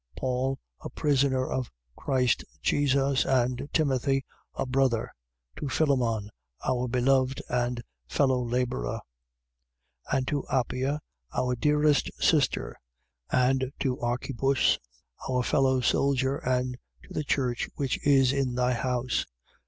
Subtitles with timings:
[0.15, 0.19] 1:1.
[0.19, 5.13] Paul, a prisoner of Christ Jesus, and Timothy, a brother:
[5.57, 6.31] to Philemon,
[6.67, 8.99] our beloved and fellow labourer,
[10.11, 10.17] 1:2.
[10.17, 11.01] And to Appia,
[11.37, 12.79] our dearest sister,
[13.31, 14.79] and to Archippus,
[15.29, 19.27] our fellow soldier, and to the church which is in thy house.